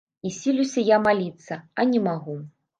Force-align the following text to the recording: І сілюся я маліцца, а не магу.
І 0.29 0.31
сілюся 0.37 0.85
я 0.87 0.97
маліцца, 1.05 1.61
а 1.81 1.89
не 1.93 2.05
магу. 2.11 2.43